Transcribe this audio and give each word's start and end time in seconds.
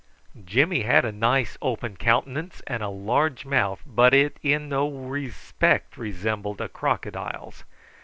Jimmy 0.45 0.81
had 0.81 1.05
a 1.05 1.11
nice 1.11 1.59
open 1.61 1.95
countenance 1.95 2.63
and 2.65 2.81
a 2.81 2.89
large 2.89 3.45
mouth; 3.45 3.83
but 3.85 4.15
it 4.15 4.37
in 4.41 4.67
no 4.67 4.89
respect 4.89 5.95
resembled 5.95 6.59
a 6.59 6.67
crocodile's. 6.69 7.63